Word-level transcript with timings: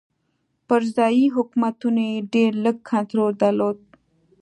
پر 0.67 0.81
ځايي 0.95 1.25
حکومتونو 1.35 2.01
یې 2.09 2.17
ډېر 2.33 2.51
لږ 2.63 2.77
کنټرول 2.91 3.31
درلود. 3.41 3.77